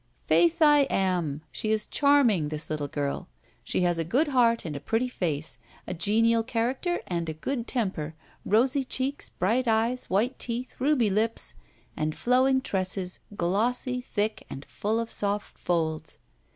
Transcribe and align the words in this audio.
"Faith, 0.25 0.63
I 0.63 0.87
am! 0.89 1.43
She 1.51 1.69
is 1.69 1.85
charming, 1.85 2.49
this 2.49 2.71
little 2.71 2.87
girl! 2.87 3.27
She 3.63 3.81
has 3.81 3.99
a 3.99 4.03
good 4.03 4.29
heart 4.29 4.65
and 4.65 4.75
a 4.75 4.79
pretty 4.79 5.07
face, 5.07 5.59
a 5.85 5.93
genial 5.93 6.41
character 6.41 7.01
and 7.05 7.29
a 7.29 7.35
good 7.35 7.67
temper, 7.67 8.15
rosy 8.43 8.83
cheeks, 8.83 9.29
bright 9.29 9.67
eyes, 9.67 10.05
white 10.05 10.39
teeth, 10.39 10.73
ruby 10.81 11.11
lips, 11.11 11.53
and 11.95 12.15
flowing 12.15 12.61
tresses, 12.61 13.19
glossy, 13.35 14.01
thick, 14.01 14.43
and 14.49 14.65
full 14.65 14.99
of 14.99 15.13
soft 15.13 15.59
folds. 15.59 16.17